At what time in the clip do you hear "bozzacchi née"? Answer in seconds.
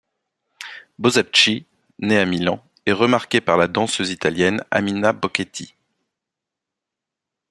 0.97-2.17